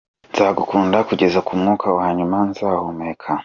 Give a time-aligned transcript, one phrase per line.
[0.31, 3.29] Nzagukunda kugeza ku mwuka wa nyuma nzahumeka”.